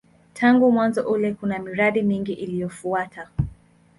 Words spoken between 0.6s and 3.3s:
mwanzo ule kuna miradi mingi iliyofuata.